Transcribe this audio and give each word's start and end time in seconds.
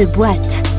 The 0.00 0.06
Boîte. 0.16 0.69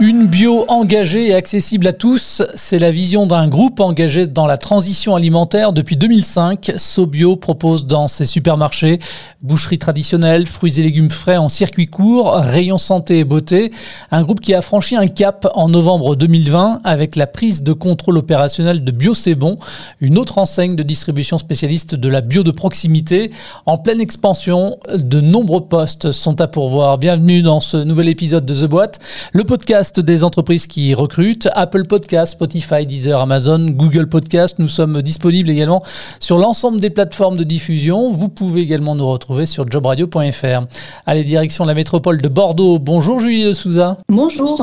Une 0.00 0.26
bio 0.26 0.64
engagée 0.66 1.28
et 1.28 1.34
accessible 1.34 1.86
à 1.86 1.92
tous, 1.92 2.42
c'est 2.56 2.80
la 2.80 2.90
vision 2.90 3.28
d'un 3.28 3.46
groupe 3.46 3.78
engagé 3.78 4.26
dans 4.26 4.46
la 4.46 4.56
transition 4.56 5.14
alimentaire 5.14 5.72
depuis 5.72 5.96
2005. 5.96 6.72
Sobio 6.76 7.36
propose 7.36 7.86
dans 7.86 8.08
ses 8.08 8.26
supermarchés 8.26 8.98
boucheries 9.44 9.78
traditionnelles, 9.78 10.46
fruits 10.46 10.80
et 10.80 10.82
légumes 10.82 11.10
frais 11.10 11.36
en 11.36 11.48
circuit 11.48 11.86
court, 11.86 12.32
rayons 12.34 12.78
santé 12.78 13.18
et 13.18 13.24
beauté. 13.24 13.70
Un 14.10 14.22
groupe 14.22 14.40
qui 14.40 14.54
a 14.54 14.62
franchi 14.62 14.96
un 14.96 15.06
cap 15.06 15.46
en 15.54 15.68
novembre 15.68 16.16
2020 16.16 16.80
avec 16.82 17.14
la 17.14 17.26
prise 17.26 17.62
de 17.62 17.74
contrôle 17.74 18.16
opérationnel 18.16 18.82
de 18.82 18.90
Bio 18.90 19.12
C'est 19.12 19.34
Bon, 19.34 19.58
une 20.00 20.18
autre 20.18 20.38
enseigne 20.38 20.74
de 20.76 20.82
distribution 20.82 21.36
spécialiste 21.36 21.94
de 21.94 22.08
la 22.08 22.22
bio 22.22 22.42
de 22.42 22.50
proximité. 22.50 23.30
En 23.66 23.76
pleine 23.76 24.00
expansion, 24.00 24.78
de 24.92 25.20
nombreux 25.20 25.66
postes 25.66 26.10
sont 26.10 26.40
à 26.40 26.48
pourvoir. 26.48 26.96
Bienvenue 26.96 27.42
dans 27.42 27.60
ce 27.60 27.76
nouvel 27.76 28.08
épisode 28.08 28.46
de 28.46 28.54
The 28.54 28.68
Boîte, 28.68 28.98
le 29.32 29.44
podcast 29.44 29.83
des 29.92 30.24
entreprises 30.24 30.66
qui 30.66 30.94
recrutent, 30.94 31.48
Apple 31.52 31.84
Podcast, 31.86 32.32
Spotify, 32.32 32.86
Deezer, 32.86 33.20
Amazon, 33.20 33.70
Google 33.70 34.08
Podcast. 34.08 34.58
Nous 34.58 34.68
sommes 34.68 35.02
disponibles 35.02 35.50
également 35.50 35.82
sur 36.20 36.38
l'ensemble 36.38 36.80
des 36.80 36.90
plateformes 36.90 37.36
de 37.36 37.44
diffusion. 37.44 38.10
Vous 38.10 38.28
pouvez 38.28 38.62
également 38.62 38.94
nous 38.94 39.06
retrouver 39.06 39.46
sur 39.46 39.70
jobradio.fr. 39.70 40.66
Allez, 41.06 41.24
direction 41.24 41.64
la 41.64 41.74
métropole 41.74 42.20
de 42.20 42.28
Bordeaux. 42.28 42.78
Bonjour 42.78 43.20
Julie 43.20 43.44
de 43.44 43.52
Souza. 43.52 43.98
Bonjour. 44.08 44.60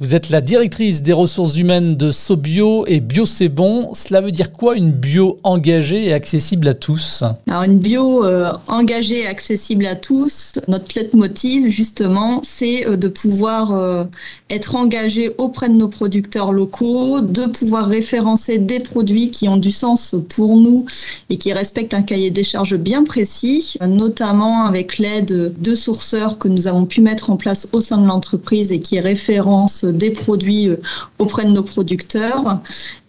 Vous 0.00 0.14
êtes 0.14 0.30
la 0.30 0.40
directrice 0.40 1.02
des 1.02 1.12
ressources 1.12 1.56
humaines 1.56 1.96
de 1.96 2.10
SoBio 2.10 2.86
et 2.86 3.00
Bio 3.00 3.26
C'est 3.26 3.48
Bon. 3.48 3.94
Cela 3.94 4.20
veut 4.20 4.32
dire 4.32 4.52
quoi 4.52 4.76
une 4.76 4.92
bio 4.92 5.38
engagée 5.42 6.06
et 6.06 6.12
accessible 6.12 6.68
à 6.68 6.74
tous? 6.74 7.24
Alors 7.48 7.62
une 7.64 7.78
bio 7.78 8.24
euh, 8.24 8.52
engagée 8.68 9.22
et 9.22 9.26
accessible 9.26 9.86
à 9.86 9.96
tous, 9.96 10.54
notre 10.68 10.86
leitmotiv 10.96 11.68
justement, 11.68 12.40
c'est 12.42 12.86
euh, 12.86 12.96
de 12.96 13.08
pouvoir 13.08 13.72
euh, 13.72 14.04
être 14.52 14.76
engagé 14.76 15.30
auprès 15.38 15.68
de 15.68 15.74
nos 15.74 15.88
producteurs 15.88 16.52
locaux, 16.52 17.20
de 17.20 17.46
pouvoir 17.46 17.86
référencer 17.86 18.58
des 18.58 18.80
produits 18.80 19.30
qui 19.30 19.48
ont 19.48 19.56
du 19.56 19.70
sens 19.70 20.14
pour 20.28 20.56
nous 20.56 20.84
et 21.30 21.38
qui 21.38 21.52
respectent 21.52 21.94
un 21.94 22.02
cahier 22.02 22.30
des 22.30 22.44
charges 22.44 22.76
bien 22.76 23.02
précis, 23.02 23.76
notamment 23.80 24.64
avec 24.64 24.98
l'aide 24.98 25.54
de 25.58 25.74
sourceurs 25.74 26.38
que 26.38 26.48
nous 26.48 26.68
avons 26.68 26.84
pu 26.84 27.00
mettre 27.00 27.30
en 27.30 27.36
place 27.36 27.66
au 27.72 27.80
sein 27.80 27.98
de 27.98 28.06
l'entreprise 28.06 28.72
et 28.72 28.80
qui 28.80 29.00
référencent 29.00 29.84
des 29.84 30.10
produits 30.10 30.68
euh, 30.68 30.76
auprès 31.18 31.44
de 31.44 31.50
nos 31.50 31.62
producteurs 31.62 32.60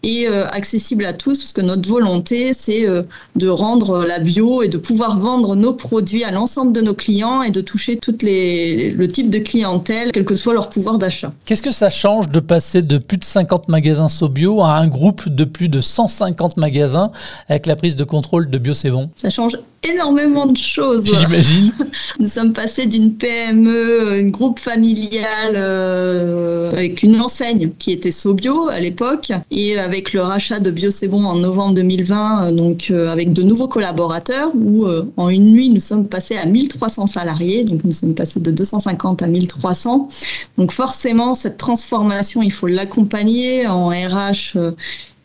et 0.03 0.27
euh, 0.27 0.45
accessible 0.49 1.05
à 1.05 1.13
tous, 1.13 1.39
parce 1.39 1.53
que 1.53 1.61
notre 1.61 1.87
volonté, 1.87 2.53
c'est 2.53 2.87
euh, 2.87 3.03
de 3.35 3.47
rendre 3.47 4.03
la 4.03 4.19
bio 4.19 4.61
et 4.61 4.67
de 4.67 4.77
pouvoir 4.77 5.17
vendre 5.17 5.55
nos 5.55 5.73
produits 5.73 6.23
à 6.23 6.31
l'ensemble 6.31 6.73
de 6.73 6.81
nos 6.81 6.93
clients 6.93 7.41
et 7.41 7.51
de 7.51 7.61
toucher 7.61 7.97
toutes 7.97 8.21
les, 8.21 8.91
le 8.91 9.07
type 9.07 9.29
de 9.29 9.39
clientèle, 9.39 10.11
quel 10.11 10.25
que 10.25 10.35
soit 10.35 10.53
leur 10.53 10.69
pouvoir 10.69 10.99
d'achat. 10.99 11.33
Qu'est-ce 11.45 11.61
que 11.61 11.71
ça 11.71 11.89
change 11.89 12.27
de 12.29 12.39
passer 12.39 12.81
de 12.81 12.97
plus 12.97 13.17
de 13.17 13.23
50 13.23 13.69
magasins 13.69 14.09
SoBio 14.09 14.61
à 14.61 14.75
un 14.75 14.87
groupe 14.87 15.29
de 15.29 15.45
plus 15.45 15.69
de 15.69 15.79
150 15.81 16.57
magasins 16.57 17.11
avec 17.47 17.65
la 17.65 17.75
prise 17.75 17.95
de 17.95 18.03
contrôle 18.03 18.49
de 18.49 18.57
Bio 18.57 18.73
C'est 18.73 18.91
Bon? 18.91 19.09
Ça 19.15 19.29
change 19.29 19.57
énormément 19.83 20.45
de 20.45 20.57
choses. 20.57 21.05
J'imagine. 21.19 21.71
Nous 22.19 22.27
sommes 22.27 22.53
passés 22.53 22.85
d'une 22.85 23.15
PME, 23.15 24.19
une 24.19 24.31
groupe 24.31 24.59
familial 24.59 25.53
euh, 25.55 26.71
avec 26.71 27.03
une 27.03 27.19
enseigne 27.21 27.71
qui 27.79 27.91
était 27.91 28.11
SoBio 28.11 28.69
à 28.69 28.79
l'époque 28.79 29.31
et 29.51 29.79
avec 29.79 29.92
le 30.13 30.21
rachat 30.21 30.59
de 30.59 30.71
Bio 30.71 30.89
C'est 30.89 31.07
Bon 31.07 31.23
en 31.23 31.35
novembre 31.35 31.75
2020, 31.75 32.47
euh, 32.47 32.51
donc 32.51 32.87
euh, 32.89 33.09
avec 33.09 33.31
de 33.31 33.43
nouveaux 33.43 33.67
collaborateurs, 33.67 34.49
où 34.55 34.85
euh, 34.85 35.11
en 35.17 35.29
une 35.29 35.51
nuit, 35.51 35.69
nous 35.69 35.79
sommes 35.79 36.07
passés 36.07 36.35
à 36.35 36.45
1300 36.45 37.05
salariés, 37.05 37.63
donc 37.63 37.83
nous 37.83 37.91
sommes 37.91 38.15
passés 38.15 38.39
de 38.39 38.49
250 38.49 39.21
à 39.21 39.27
1300. 39.27 40.07
Donc 40.57 40.71
forcément, 40.71 41.35
cette 41.35 41.57
transformation, 41.57 42.41
il 42.41 42.51
faut 42.51 42.67
l'accompagner 42.67 43.67
en 43.67 43.89
RH 43.89 44.57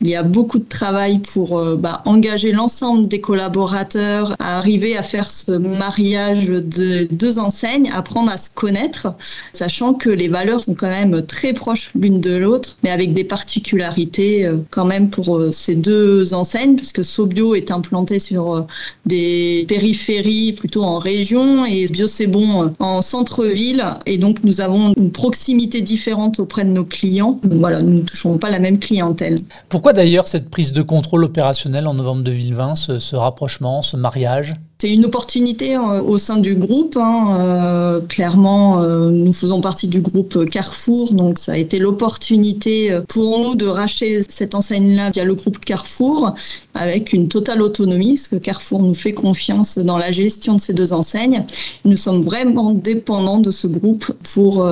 il 0.00 0.08
y 0.08 0.14
a 0.14 0.22
beaucoup 0.22 0.58
de 0.58 0.68
travail 0.68 1.18
pour 1.18 1.58
euh, 1.58 1.76
bah, 1.76 2.02
engager 2.04 2.52
l'ensemble 2.52 3.08
des 3.08 3.20
collaborateurs 3.20 4.36
à 4.38 4.58
arriver 4.58 4.96
à 4.96 5.02
faire 5.02 5.30
ce 5.30 5.52
mariage 5.52 6.46
de 6.46 7.08
deux 7.12 7.38
enseignes, 7.38 7.90
apprendre 7.92 8.30
à 8.30 8.36
se 8.36 8.50
connaître, 8.50 9.14
sachant 9.52 9.94
que 9.94 10.08
les 10.10 10.28
valeurs 10.28 10.62
sont 10.62 10.74
quand 10.74 10.88
même 10.88 11.22
très 11.26 11.52
proches 11.52 11.90
l'une 11.98 12.20
de 12.20 12.36
l'autre, 12.36 12.76
mais 12.84 12.90
avec 12.90 13.12
des 13.12 13.24
particularités 13.24 14.46
euh, 14.46 14.58
quand 14.70 14.84
même 14.84 15.10
pour 15.10 15.36
euh, 15.36 15.50
ces 15.50 15.74
deux 15.74 16.32
enseignes, 16.32 16.76
parce 16.76 16.92
que 16.92 17.02
Sobio 17.02 17.56
est 17.56 17.72
implanté 17.72 18.20
sur 18.20 18.66
des 19.06 19.64
périphéries 19.68 20.52
plutôt 20.52 20.82
en 20.82 20.98
région 20.98 21.64
et 21.64 21.86
Bio 21.86 22.06
c'est 22.06 22.26
bon 22.26 22.72
en 22.78 23.02
centre-ville, 23.02 23.84
et 24.06 24.18
donc 24.18 24.44
nous 24.44 24.60
avons 24.60 24.94
une 24.96 25.10
proximité 25.10 25.80
différente 25.80 26.38
auprès 26.38 26.64
de 26.64 26.70
nos 26.70 26.84
clients. 26.84 27.40
voilà, 27.42 27.82
nous 27.82 27.98
ne 27.98 28.02
touchons 28.02 28.38
pas 28.38 28.50
la 28.50 28.58
même 28.58 28.78
clientèle. 28.78 29.36
Pourquoi 29.68 29.87
d'ailleurs 29.92 30.26
cette 30.26 30.50
prise 30.50 30.72
de 30.72 30.82
contrôle 30.82 31.24
opérationnelle 31.24 31.86
en 31.86 31.94
novembre 31.94 32.22
2020, 32.22 32.74
ce 32.98 33.16
rapprochement, 33.16 33.82
ce 33.82 33.96
mariage? 33.96 34.54
C'est 34.80 34.94
une 34.94 35.06
opportunité 35.06 35.74
euh, 35.74 36.00
au 36.02 36.18
sein 36.18 36.36
du 36.36 36.54
groupe. 36.54 36.96
Hein. 36.96 37.36
Euh, 37.40 38.00
clairement, 38.00 38.80
euh, 38.80 39.10
nous 39.10 39.32
faisons 39.32 39.60
partie 39.60 39.88
du 39.88 40.00
groupe 40.00 40.44
Carrefour, 40.44 41.12
donc 41.12 41.40
ça 41.40 41.54
a 41.54 41.56
été 41.56 41.80
l'opportunité 41.80 42.96
pour 43.08 43.40
nous 43.40 43.56
de 43.56 43.66
racheter 43.66 44.22
cette 44.28 44.54
enseigne-là 44.54 45.10
via 45.10 45.24
le 45.24 45.34
groupe 45.34 45.58
Carrefour 45.58 46.32
avec 46.74 47.12
une 47.12 47.26
totale 47.26 47.60
autonomie, 47.60 48.14
parce 48.14 48.28
que 48.28 48.36
Carrefour 48.36 48.80
nous 48.80 48.94
fait 48.94 49.12
confiance 49.12 49.78
dans 49.78 49.98
la 49.98 50.12
gestion 50.12 50.54
de 50.54 50.60
ces 50.60 50.74
deux 50.74 50.92
enseignes. 50.92 51.44
Nous 51.84 51.96
sommes 51.96 52.22
vraiment 52.22 52.70
dépendants 52.70 53.40
de 53.40 53.50
ce 53.50 53.66
groupe 53.66 54.12
pour 54.32 54.64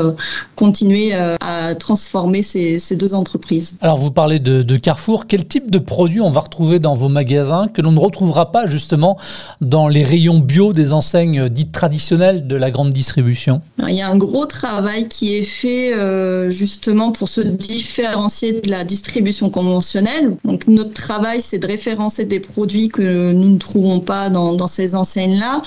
continuer 0.54 1.14
à 1.14 1.74
transformer 1.74 2.42
ces, 2.42 2.78
deux 2.92 3.12
entreprises. 3.12 3.76
Alors 3.80 3.96
vous 3.96 4.12
parlez 4.12 4.38
de, 4.38 4.62
de 4.62 4.76
Carrefour, 4.76 5.26
quel 5.26 5.46
type 5.46 5.68
de 5.68 5.78
produits 5.78 6.20
on 6.20 6.30
va 6.30 6.42
retrouver 6.42 6.78
dans 6.78 6.94
vos 6.94 7.08
magasins 7.08 7.66
que 7.66 7.82
l'on 7.82 7.90
ne 7.90 7.98
retrouvera 7.98 8.52
pas 8.52 8.68
justement 8.68 9.18
dans 9.60 9.88
les 9.88 9.95
les 9.96 10.04
rayons 10.04 10.40
bio 10.40 10.74
des 10.74 10.92
enseignes 10.92 11.48
dites 11.48 11.72
traditionnelles 11.72 12.46
de 12.46 12.54
la 12.54 12.70
grande 12.70 12.90
distribution 12.90 13.62
Il 13.88 13.94
y 13.94 14.02
a 14.02 14.10
un 14.10 14.18
gros 14.18 14.44
travail 14.44 15.08
qui 15.08 15.34
est 15.34 15.42
fait 15.42 15.94
euh, 15.94 16.50
justement 16.50 17.12
pour 17.12 17.30
se 17.30 17.40
différencier 17.40 18.60
de 18.60 18.68
la 18.70 18.84
distribution 18.84 19.48
conventionnelle. 19.48 20.36
Donc 20.44 20.66
notre 20.66 20.92
travail, 20.92 21.40
c'est 21.40 21.58
de 21.58 21.66
référencer 21.66 22.26
des 22.26 22.40
produits 22.40 22.90
que 22.90 23.32
nous 23.32 23.48
ne 23.48 23.56
trouvons 23.56 24.00
pas 24.00 24.28
dans, 24.28 24.66
ces 24.66 24.94
enseignes-là. 24.94 25.62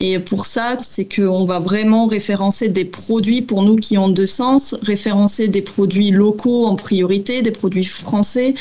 Et 0.00 0.18
pour 0.18 0.46
ça, 0.46 0.78
c'est 0.80 1.04
qu'on 1.04 1.44
va 1.44 1.58
vraiment 1.58 2.06
référencer 2.06 2.70
des 2.70 2.86
produits 2.86 3.42
pour 3.42 3.62
nous 3.64 3.76
qui 3.76 3.98
ont 3.98 4.08
de 4.08 4.24
sens, 4.24 4.74
référencer 4.80 5.48
des 5.48 5.60
produits 5.60 6.10
locaux 6.10 6.64
en 6.64 6.76
priorité, 6.76 7.42
des 7.42 7.50
produits 7.50 7.84
français, 7.84 8.54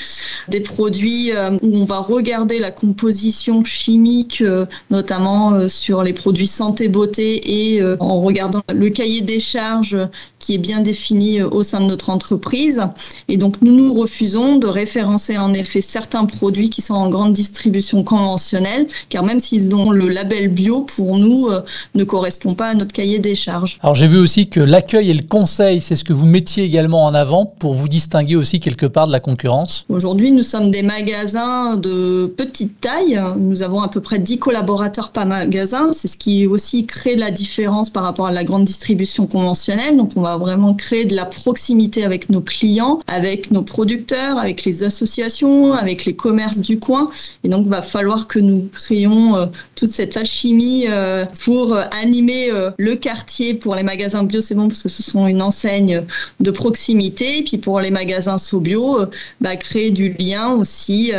des 0.49 0.59
produits 0.59 1.31
euh, 1.31 1.51
où 1.61 1.77
on 1.77 1.85
va 1.85 1.99
regarder 1.99 2.59
la 2.59 2.71
composition 2.71 3.63
chimique, 3.63 4.41
euh, 4.41 4.65
notamment 4.91 5.12
notamment 5.13 5.53
euh, 5.53 5.67
sur 5.67 6.01
les 6.01 6.13
produits 6.13 6.47
santé 6.47 6.87
beauté 6.87 7.73
et 7.73 7.81
euh, 7.81 7.97
en 7.99 8.21
regardant 8.21 8.61
le 8.73 8.89
cahier 8.89 9.21
des 9.21 9.39
charges 9.39 9.97
qui 10.39 10.55
est 10.55 10.57
bien 10.57 10.81
défini 10.81 11.39
euh, 11.39 11.47
au 11.49 11.61
sein 11.61 11.81
de 11.81 11.85
notre 11.85 12.09
entreprise. 12.09 12.81
Et 13.27 13.37
donc 13.37 13.57
nous 13.61 13.71
nous 13.71 13.93
refusons 13.93 14.57
de 14.57 14.65
référencer 14.65 15.37
en 15.37 15.53
effet 15.53 15.81
certains 15.81 16.25
produits 16.25 16.69
qui 16.69 16.81
sont 16.81 16.95
en 16.95 17.09
grande 17.09 17.33
distribution 17.33 18.03
conventionnelle, 18.03 18.87
car 19.09 19.23
même 19.23 19.39
s'ils 19.39 19.73
ont 19.75 19.91
le 19.91 20.09
label 20.09 20.47
bio, 20.47 20.85
pour 20.95 21.17
nous 21.17 21.49
ne 21.95 22.03
correspond 22.03 22.55
pas 22.55 22.69
à 22.69 22.73
notre 22.73 22.91
cahier 22.91 23.19
des 23.19 23.35
charges. 23.35 23.77
Alors 23.81 23.95
j'ai 23.95 24.07
vu 24.07 24.17
aussi 24.17 24.47
que 24.47 24.59
l'accueil 24.59 25.11
et 25.11 25.13
le 25.13 25.25
conseil, 25.25 25.79
c'est 25.79 25.95
ce 25.95 26.03
que 26.03 26.13
vous 26.13 26.25
mettiez 26.25 26.63
également 26.63 27.05
en 27.05 27.13
avant 27.13 27.45
pour 27.45 27.73
vous 27.73 27.87
distinguer 27.87 28.35
aussi 28.35 28.59
quelque 28.59 28.85
part 28.85 29.07
de 29.07 29.11
la 29.11 29.19
concurrence. 29.19 29.85
Aujourd'hui, 29.89 30.31
nous 30.31 30.43
sommes 30.43 30.71
des 30.71 30.81
magasins 30.81 31.75
de 31.75 32.27
petite 32.27 32.81
taille. 32.81 33.21
Nous 33.37 33.61
avons 33.61 33.81
à 33.81 33.87
peu 33.87 34.01
près 34.01 34.19
10 34.19 34.39
collaborateurs 34.39 35.02
par 35.11 35.25
magasin. 35.25 35.91
C'est 35.93 36.07
ce 36.07 36.17
qui 36.17 36.47
aussi 36.47 36.85
crée 36.85 37.15
la 37.15 37.31
différence 37.31 37.89
par 37.89 38.03
rapport 38.03 38.27
à 38.27 38.31
la 38.31 38.43
grande 38.43 38.65
distribution 38.65 39.27
conventionnelle. 39.27 39.97
Donc, 39.97 40.11
on 40.15 40.21
va 40.21 40.37
vraiment 40.37 40.73
créer 40.73 41.05
de 41.05 41.15
la 41.15 41.25
proximité 41.25 42.03
avec 42.03 42.29
nos 42.29 42.41
clients, 42.41 42.99
avec 43.07 43.51
nos 43.51 43.63
producteurs, 43.63 44.37
avec 44.37 44.63
les 44.63 44.83
associations, 44.83 45.73
avec 45.73 46.05
les 46.05 46.15
commerces 46.15 46.59
du 46.59 46.79
coin. 46.79 47.07
Et 47.43 47.49
donc, 47.49 47.65
il 47.65 47.69
va 47.69 47.81
falloir 47.81 48.27
que 48.27 48.39
nous 48.39 48.69
créions 48.71 49.35
euh, 49.35 49.45
toute 49.75 49.89
cette 49.89 50.17
alchimie 50.17 50.85
euh, 50.87 51.25
pour 51.43 51.73
euh, 51.73 51.83
animer 52.01 52.49
le 52.77 52.95
quartier 52.95 53.53
pour 53.53 53.75
les 53.75 53.83
magasins 53.83 54.23
bio, 54.23 54.41
c'est 54.41 54.55
bon 54.55 54.67
parce 54.67 54.83
que 54.83 54.89
ce 54.89 55.03
sont 55.03 55.27
une 55.27 55.41
enseigne 55.41 56.03
de 56.39 56.51
proximité. 56.51 57.39
Et 57.39 57.43
puis 57.43 57.57
pour 57.57 57.79
les 57.79 57.91
magasins 57.91 58.37
SoBio, 58.37 59.05
bah, 59.41 59.55
créer 59.55 59.91
du 59.91 60.09
lien 60.19 60.53
aussi 60.53 61.11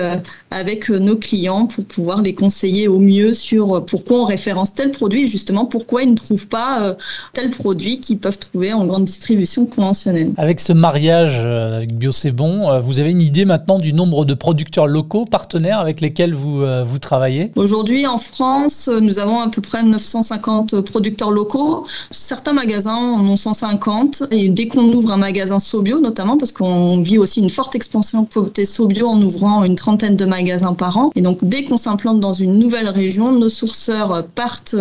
avec 0.51 0.89
nos 0.89 1.17
clients 1.17 1.67
pour 1.67 1.85
pouvoir 1.85 2.23
les 2.23 2.35
conseiller 2.35 2.89
au 2.89 2.99
mieux 2.99 3.35
sur 3.35 3.74
sur 3.75 3.87
pourquoi 3.87 4.21
on 4.21 4.25
référence 4.25 4.75
tel 4.75 4.91
produit 4.91 5.25
et 5.25 5.29
justement 5.29 5.65
pourquoi 5.65 6.03
ils 6.03 6.11
ne 6.11 6.17
trouvent 6.17 6.47
pas 6.47 6.97
tel 7.32 7.50
produit 7.50 8.00
qu'ils 8.00 8.19
peuvent 8.19 8.38
trouver 8.38 8.73
en 8.73 8.85
grande 8.85 9.05
distribution 9.05 9.67
conventionnelle. 9.67 10.32
Avec 10.37 10.61
ce 10.61 10.73
mariage 10.73 11.41
avec 11.41 11.97
Bio 11.97 12.12
C'est 12.12 12.32
Bon, 12.32 12.81
vous 12.81 13.00
avez 13.00 13.11
une 13.11 13.23
idée 13.23 13.44
maintenant 13.44 13.79
du 13.79 13.93
nombre 13.93 14.25
de 14.25 14.35
producteurs 14.35 14.87
locaux, 14.87 15.25
partenaires 15.25 15.79
avec 15.79 16.00
lesquels 16.00 16.35
vous, 16.35 16.65
vous 16.85 16.99
travaillez? 16.99 17.53
Aujourd'hui, 17.56 18.06
en 18.06 18.19
France, 18.19 18.91
nous 19.00 19.19
avons 19.19 19.41
à 19.41 19.49
peu 19.49 19.61
près 19.61 19.82
950 19.82 20.81
producteurs 20.81 21.31
locaux. 21.31 21.87
Certains 22.11 22.53
magasins 22.53 22.97
en 22.97 23.27
ont 23.27 23.37
150. 23.37 24.25
Et 24.31 24.49
dès 24.49 24.69
qu'on 24.69 24.85
ouvre 24.93 25.12
un 25.12 25.17
magasin 25.17 25.59
Sobio, 25.59 26.00
notamment 26.00 26.37
parce 26.37 26.53
qu'on 26.53 27.00
vit 27.00 27.19
aussi 27.19 27.41
une 27.41 27.50
forte 27.50 27.75
expansion 27.75 28.27
côté 28.32 28.65
Sobio 28.65 29.06
en 29.06 29.20
ouvrant 29.20 29.65
une 29.65 29.75
trentaine 29.75 30.17
de 30.17 30.25
magasins 30.25 30.75
par 30.75 30.97
an. 30.97 31.11
Et 31.15 31.23
donc, 31.23 31.38
dès 31.43 31.65
qu'on 31.65 31.77
s'implante 31.77 32.20
dans 32.20 32.32
une 32.32 32.59
nouvelle 32.59 32.88
région, 32.88 33.32
nos 33.32 33.49
partent 34.35 34.77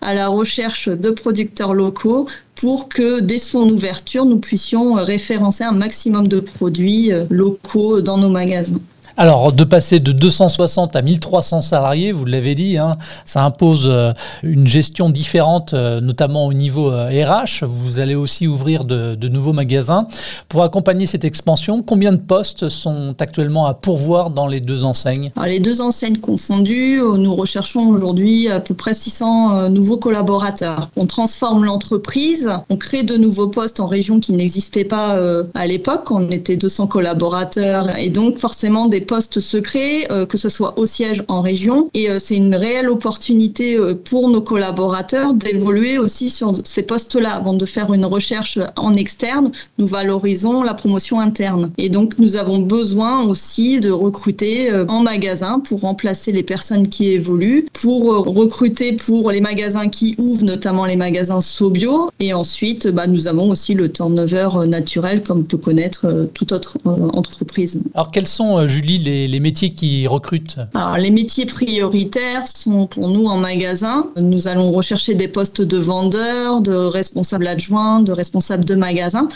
à 0.00 0.14
la 0.14 0.28
recherche 0.28 0.88
de 0.88 1.10
producteurs 1.10 1.74
locaux 1.74 2.26
pour 2.54 2.88
que 2.88 3.20
dès 3.20 3.38
son 3.38 3.68
ouverture, 3.68 4.24
nous 4.24 4.38
puissions 4.38 4.94
référencer 4.94 5.64
un 5.64 5.72
maximum 5.72 6.28
de 6.28 6.40
produits 6.40 7.10
locaux 7.30 8.00
dans 8.00 8.18
nos 8.18 8.28
magasins. 8.28 8.80
Alors, 9.16 9.52
de 9.52 9.62
passer 9.62 10.00
de 10.00 10.10
260 10.10 10.96
à 10.96 11.02
1300 11.02 11.60
salariés, 11.60 12.10
vous 12.10 12.24
l'avez 12.24 12.56
dit, 12.56 12.78
hein, 12.78 12.96
ça 13.24 13.44
impose 13.44 13.86
euh, 13.86 14.12
une 14.42 14.66
gestion 14.66 15.08
différente, 15.08 15.72
euh, 15.72 16.00
notamment 16.00 16.46
au 16.46 16.52
niveau 16.52 16.90
RH. 16.90 17.62
Euh, 17.62 17.66
vous 17.66 18.00
allez 18.00 18.16
aussi 18.16 18.48
ouvrir 18.48 18.84
de, 18.84 19.14
nouveaux 19.28 19.52
magasins. 19.52 20.08
Pour 20.48 20.64
accompagner 20.64 21.06
cette 21.06 21.24
expansion, 21.24 21.82
combien 21.82 22.10
de 22.10 22.18
postes 22.18 22.68
sont 22.68 23.14
actuellement 23.20 23.66
à 23.66 23.74
pourvoir 23.74 24.30
dans 24.30 24.48
les 24.48 24.60
deux 24.60 24.82
enseignes? 24.82 25.30
Les 25.46 25.60
deux 25.60 25.80
enseignes 25.80 26.18
confondues, 26.18 27.00
nous 27.18 27.34
recherchons 27.36 27.88
aujourd'hui 27.88 28.48
à 28.48 28.58
peu 28.58 28.74
près 28.74 28.94
600 28.94 29.70
nouveaux 29.70 29.96
collaborateurs. 29.96 30.90
On 30.96 31.06
transforme 31.06 31.64
l'entreprise, 31.64 32.50
on 32.68 32.76
crée 32.76 33.02
de 33.02 33.16
nouveaux 33.16 33.48
postes 33.48 33.80
en 33.80 33.86
région 33.86 34.20
qui 34.20 34.32
n'existaient 34.32 34.84
pas 34.84 35.18
à 35.54 35.66
l'époque. 35.66 36.10
On 36.10 36.28
était 36.30 36.56
200 36.56 36.86
collaborateurs 36.88 37.96
et 37.96 38.10
donc 38.10 38.38
forcément 38.38 38.86
des 38.86 39.03
postes 39.04 39.40
secrets, 39.40 40.06
euh, 40.10 40.26
que 40.26 40.38
ce 40.38 40.48
soit 40.48 40.78
au 40.78 40.86
siège 40.86 41.22
en 41.28 41.40
région. 41.40 41.88
Et 41.94 42.10
euh, 42.10 42.18
c'est 42.18 42.36
une 42.36 42.54
réelle 42.54 42.88
opportunité 42.88 43.76
euh, 43.76 43.94
pour 43.94 44.28
nos 44.28 44.40
collaborateurs 44.40 45.34
d'évoluer 45.34 45.98
aussi 45.98 46.30
sur 46.30 46.54
ces 46.64 46.82
postes-là. 46.82 47.34
Avant 47.34 47.54
de 47.54 47.66
faire 47.66 47.92
une 47.92 48.04
recherche 48.04 48.58
en 48.76 48.94
externe, 48.94 49.50
nous 49.78 49.86
valorisons 49.86 50.62
la 50.62 50.74
promotion 50.74 51.20
interne. 51.20 51.70
Et 51.78 51.88
donc, 51.88 52.14
nous 52.18 52.36
avons 52.36 52.60
besoin 52.60 53.24
aussi 53.26 53.80
de 53.80 53.90
recruter 53.90 54.72
en 54.88 55.00
magasin 55.00 55.60
pour 55.60 55.80
remplacer 55.80 56.32
les 56.32 56.42
personnes 56.42 56.88
qui 56.88 57.10
évoluent, 57.10 57.66
pour 57.72 58.04
recruter 58.26 58.92
pour 58.92 59.30
les 59.30 59.40
magasins 59.40 59.88
qui 59.88 60.14
ouvrent, 60.18 60.44
notamment 60.44 60.86
les 60.86 60.96
magasins 60.96 61.40
Sobio. 61.40 62.10
Et 62.20 62.32
ensuite, 62.32 62.88
bah, 62.88 63.06
nous 63.06 63.26
avons 63.26 63.50
aussi 63.50 63.74
le 63.74 63.90
turnover 63.90 64.66
naturel 64.66 65.22
comme 65.22 65.44
peut 65.44 65.58
connaître 65.58 66.28
toute 66.34 66.52
autre 66.52 66.78
entreprise. 66.84 67.82
Alors, 67.94 68.10
quels 68.10 68.28
sont, 68.28 68.66
Julie, 68.66 68.93
les, 68.98 69.40
métiers 69.40 69.72
qui 69.72 70.06
recrutent 70.06 70.58
Les 70.98 71.10
métiers 71.10 71.46
prioritaires 71.46 72.44
sont 72.46 72.86
pour 72.86 73.08
nous 73.08 73.26
en 73.26 73.36
magasin. 73.36 74.06
Nous 74.16 74.48
allons 74.48 74.72
rechercher 74.72 75.14
des 75.14 75.28
postes 75.28 75.60
de 75.60 75.76
vendeurs, 75.76 76.60
de 76.60 76.74
responsables 76.74 77.46
adjoints, 77.46 78.00
de 78.00 78.12
responsables 78.12 78.64
de 78.64 78.74
magasin. 78.74 79.28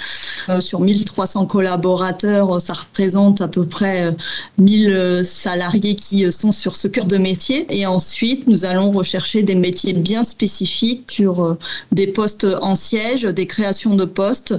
Euh, 0.48 0.60
sur 0.60 0.80
1300 0.80 1.46
collaborateurs, 1.46 2.60
ça 2.60 2.72
représente 2.72 3.40
à 3.40 3.48
peu 3.48 3.66
près 3.66 4.14
1000 4.58 4.90
euh, 4.90 5.24
salariés 5.24 5.94
qui 5.94 6.24
euh, 6.24 6.30
sont 6.30 6.52
sur 6.52 6.76
ce 6.76 6.88
cœur 6.88 7.06
de 7.06 7.16
métier. 7.16 7.66
Et 7.70 7.86
ensuite, 7.86 8.46
nous 8.46 8.64
allons 8.64 8.90
rechercher 8.90 9.42
des 9.42 9.54
métiers 9.54 9.92
bien 9.92 10.22
spécifiques 10.22 11.10
sur 11.10 11.56
des 11.92 12.06
postes 12.06 12.46
en 12.62 12.74
siège, 12.74 13.22
des 13.22 13.46
créations 13.46 13.94
de 13.94 14.04
postes. 14.04 14.54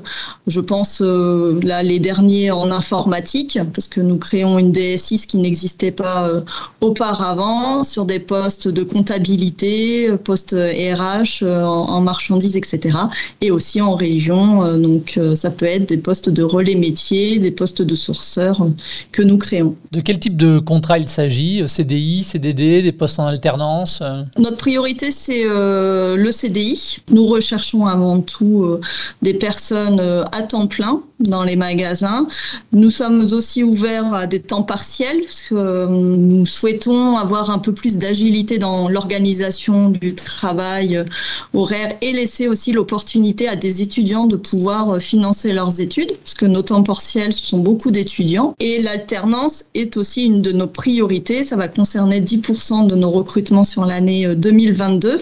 Je 0.48 0.60
pense 0.60 1.02
là 1.02 1.84
les 1.84 2.00
derniers 2.00 2.52
en 2.52 2.72
informatique, 2.72 3.60
parce 3.74 3.88
que 3.88 4.02
nous 4.02 4.18
créons 4.18 4.60
une 4.60 4.72
des 4.72 4.89
6 4.98 5.26
qui 5.26 5.38
n'existaient 5.38 5.92
pas 5.92 6.28
euh, 6.28 6.42
auparavant, 6.82 7.84
sur 7.84 8.06
des 8.06 8.20
postes 8.20 8.68
de 8.68 8.84
comptabilité, 8.84 10.10
postes 10.24 10.54
RH 10.54 11.44
euh, 11.44 11.64
en, 11.64 12.02
marchandises, 12.02 12.56
etc. 12.56 12.98
Et 13.42 13.52
aussi 13.52 13.82
en 13.82 13.96
région. 13.96 14.66
Euh, 14.66 14.78
donc 14.78 15.20
ça 15.36 15.52
peut 15.52 15.66
être 15.66 15.90
des 15.90 15.98
postes 15.98 16.30
de 16.30 16.44
relais 16.44 16.76
métiers, 16.76 17.40
des 17.40 17.52
postes 17.52 17.82
de 17.82 17.96
sourceurs 17.96 18.68
que 19.12 19.22
nous 19.22 19.38
créons. 19.38 19.76
De 19.92 20.02
quel 20.02 20.20
type 20.20 20.38
de 20.38 20.60
contrat 20.60 21.00
il 21.00 21.10
s'agit 21.10 21.64
CDI, 21.68 22.24
CDD, 22.24 22.82
des 22.82 22.92
postes 22.92 23.20
en 23.20 23.26
alternance 23.26 24.02
Notre 24.38 24.58
priorité, 24.58 25.12
c'est 25.12 25.44
le 25.44 26.30
CDI. 26.32 27.00
Nous 27.12 27.26
recherchons 27.26 27.88
avant 27.88 28.22
tout 28.22 28.80
des 29.22 29.34
personnes 29.34 30.00
à 30.00 30.44
temps 30.44 30.68
plein 30.68 31.02
dans 31.20 31.44
les 31.44 31.56
magasins. 31.56 32.28
Nous 32.72 32.90
sommes 32.90 33.28
aussi 33.34 33.64
ouverts 33.64 34.14
à 34.14 34.26
des 34.26 34.40
temps 34.40 34.64
partiels 34.64 35.22
parce 35.22 35.42
que 35.42 35.56
euh, 35.56 35.88
nous 35.88 36.46
souhaitons 36.46 37.18
avoir 37.18 37.50
un 37.50 37.60
peu 37.60 37.74
plus 37.74 37.98
d'agilité 37.98 38.58
dans 38.58 38.88
l'organisation 38.88 39.90
du 39.90 40.16
travail 40.16 40.96
euh, 40.96 41.04
horaire 41.54 41.96
et 42.02 42.14
laisser 42.14 42.48
aussi 42.48 42.72
l'opportunité 42.72 43.50
à 43.50 43.58
des 43.58 43.82
étudiants 43.82 44.28
de 44.28 44.38
pouvoir 44.38 44.96
euh, 44.96 45.00
financer 45.00 45.52
leurs 45.52 45.82
études 45.82 46.14
parce 46.24 46.36
que 46.36 46.46
nos 46.46 46.62
temps 46.62 46.84
partiels 46.84 47.34
ce 47.34 47.46
sont 47.46 47.60
beaucoup 47.60 47.92
d'étudiants 47.92 48.56
et 48.60 48.82
l'alternance 48.82 49.66
est 49.76 49.98
aussi 49.98 50.26
une 50.26 50.42
de 50.42 50.54
nos 50.54 50.68
priorités. 50.68 51.44
Ça 51.44 51.58
va 51.58 51.68
concerner 51.68 52.22
10% 52.22 52.88
de 52.88 52.96
nos 52.96 53.12
recrutements 53.12 53.66
sur 53.66 53.86
l'année 53.86 54.36
2022. 54.36 55.20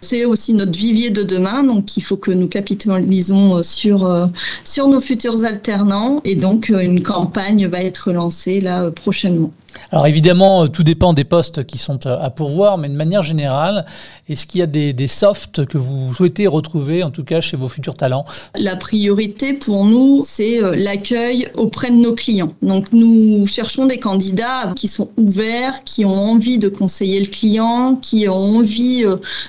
C'est 0.00 0.24
aussi 0.24 0.54
notre 0.54 0.78
vivier 0.78 1.10
de 1.10 1.24
demain 1.24 1.64
donc 1.64 1.96
il 1.96 2.02
faut 2.02 2.16
que 2.16 2.30
nous 2.30 2.48
capitalisons 2.48 3.62
sur, 3.64 4.28
sur 4.64 4.88
nos 4.88 5.00
futurs 5.00 5.39
alternants 5.44 6.20
et 6.24 6.34
donc 6.34 6.70
euh, 6.70 6.80
une 6.80 7.02
campagne 7.02 7.66
va 7.66 7.82
être 7.82 8.12
lancée 8.12 8.60
là 8.60 8.84
euh, 8.84 8.90
prochainement. 8.90 9.52
Alors 9.90 10.06
évidemment, 10.06 10.64
euh, 10.64 10.66
tout 10.68 10.82
dépend 10.82 11.12
des 11.12 11.24
postes 11.24 11.64
qui 11.64 11.78
sont 11.78 12.06
à 12.06 12.30
pourvoir, 12.30 12.78
mais 12.78 12.88
de 12.88 12.94
manière 12.94 13.22
générale, 13.22 13.86
est-ce 14.28 14.46
qu'il 14.46 14.60
y 14.60 14.62
a 14.62 14.66
des, 14.66 14.92
des, 14.92 15.08
softs 15.08 15.66
que 15.66 15.78
vous 15.78 16.14
souhaitez 16.14 16.46
retrouver, 16.46 17.02
en 17.02 17.10
tout 17.10 17.24
cas 17.24 17.40
chez 17.40 17.56
vos 17.56 17.68
futurs 17.68 17.94
talents? 17.94 18.24
La 18.54 18.76
priorité 18.76 19.54
pour 19.54 19.84
nous, 19.84 20.22
c'est 20.24 20.60
l'accueil 20.76 21.48
auprès 21.54 21.90
de 21.90 21.96
nos 21.96 22.14
clients. 22.14 22.54
Donc 22.62 22.86
nous 22.92 23.46
cherchons 23.46 23.86
des 23.86 23.98
candidats 23.98 24.72
qui 24.76 24.88
sont 24.88 25.10
ouverts, 25.16 25.84
qui 25.84 26.04
ont 26.04 26.10
envie 26.10 26.58
de 26.58 26.68
conseiller 26.68 27.20
le 27.20 27.26
client, 27.26 27.96
qui 27.96 28.28
ont 28.28 28.34
envie 28.34 29.04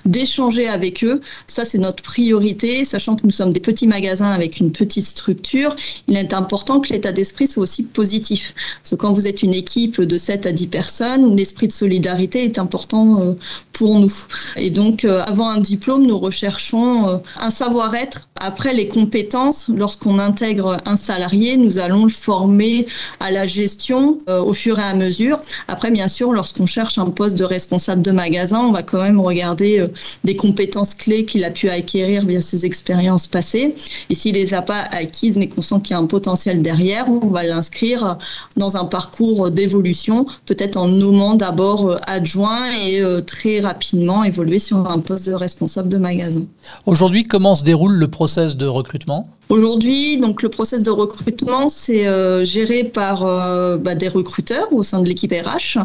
d'échanger 0.06 0.68
avec 0.68 1.04
eux. 1.04 1.22
Ça, 1.48 1.66
c'est 1.66 1.78
notre 1.78 2.02
priorité, 2.02 2.84
sachant 2.84 3.16
que 3.16 3.22
nous 3.24 3.32
sommes 3.32 3.54
des 3.54 3.60
petits 3.60 3.88
magasins 3.88 4.32
avec 4.32 4.60
une 4.60 4.72
petite 4.72 5.06
structure 5.06 5.76
il 6.08 6.18
est 6.18 6.34
important 6.34 6.80
que 6.80 6.94
l'état 6.94 7.12
d'esprit 7.12 7.48
soit 7.48 7.64
aussi 7.64 7.84
positif. 7.84 8.54
Parce 8.82 8.92
que 8.92 8.96
quand 8.96 9.12
vous 9.12 9.28
êtes 9.28 9.44
une 9.44 9.54
équipe 9.54 10.02
de 10.02 10.11
7 10.18 10.46
à 10.46 10.52
10 10.52 10.68
personnes, 10.68 11.36
l'esprit 11.36 11.68
de 11.68 11.72
solidarité 11.72 12.44
est 12.44 12.60
important 12.60 13.22
euh, 13.22 13.34
pour 13.74 14.00
nous. 14.00 14.14
Et 14.58 14.70
donc, 14.70 15.06
euh, 15.06 15.22
avant 15.26 15.50
un 15.50 15.60
diplôme, 15.60 16.06
nous 16.06 16.20
recherchons 16.20 17.08
euh, 17.08 17.18
un 17.40 17.50
savoir-être. 17.50 18.30
Après, 18.40 18.74
les 18.74 18.88
compétences, 18.88 19.70
lorsqu'on 19.70 20.18
intègre 20.18 20.78
un 20.86 20.96
salarié, 20.96 21.58
nous 21.58 21.78
allons 21.78 22.04
le 22.06 22.10
former 22.10 22.88
à 23.20 23.30
la 23.30 23.46
gestion 23.46 24.18
au 24.28 24.54
fur 24.54 24.80
et 24.80 24.84
à 24.84 24.96
mesure. 24.96 25.40
Après, 25.68 25.92
bien 25.92 26.08
sûr, 26.08 26.32
lorsqu'on 26.32 26.66
cherche 26.66 26.98
un 26.98 27.12
poste 27.12 27.38
de 27.38 27.44
responsable 27.44 28.02
de 28.02 28.10
magasin, 28.10 28.62
on 28.62 28.72
va 28.72 28.82
quand 28.82 29.04
même 29.04 29.20
regarder 29.20 29.86
des 30.24 30.36
compétences 30.36 30.96
clés 30.96 31.24
qu'il 31.26 31.44
a 31.44 31.52
pu 31.52 31.70
acquérir 31.70 32.26
via 32.26 32.42
ses 32.42 32.66
expériences 32.66 33.28
passées. 33.28 33.76
Et 34.10 34.16
s'il 34.16 34.34
les 34.34 34.56
a 34.56 34.64
pas 34.64 34.82
acquises, 34.90 35.38
mais 35.38 35.48
qu'on 35.48 35.62
sent 35.62 35.76
qu'il 35.84 35.92
y 35.92 35.94
a 35.94 36.00
un 36.00 36.08
potentiel 36.08 36.64
derrière, 36.64 37.06
on 37.10 37.28
va 37.28 37.44
l'inscrire 37.44 38.18
dans 38.58 38.76
un 38.76 38.86
parcours 38.86 39.52
d'évolution, 39.52 40.01
peut-être 40.46 40.78
en 40.78 40.88
nommant 40.88 41.36
d'abord 41.36 41.90
euh, 41.90 41.98
adjoint 42.08 42.72
et 42.74 43.02
euh, 43.02 43.22
très 43.22 43.60
rapidement 43.60 44.24
évoluer 44.24 44.60
sur 44.60 44.90
un 44.90 45.00
poste 45.00 45.28
de 45.28 45.34
responsable 45.34 45.90
de 45.90 45.98
magasin. 45.98 46.44
Aujourd'hui, 46.86 47.24
comment 47.24 47.56
se 47.56 47.64
déroule 47.64 47.94
le 47.94 48.08
process 48.08 48.56
de 48.56 48.66
recrutement? 48.66 49.28
Aujourd'hui, 49.52 50.18
donc 50.18 50.44
le 50.44 50.48
process 50.48 50.82
de 50.82 50.92
recrutement, 50.92 51.68
c'est 51.68 52.08
euh, 52.08 52.46
géré 52.46 52.86
par 52.86 53.26
euh, 53.26 53.76
bah, 53.76 53.96
des 53.96 54.08
recruteurs 54.08 54.72
au 54.72 54.82
sein 54.82 55.02
de 55.02 55.06
l'équipe 55.10 55.34
RH 55.34 55.78